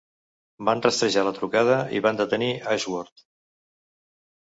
Van 0.69 0.81
rastrejar 0.85 1.27
la 1.27 1.35
trucada 1.41 1.77
i 1.99 2.03
van 2.09 2.21
detenir 2.25 2.51
Ashworth. 2.75 3.27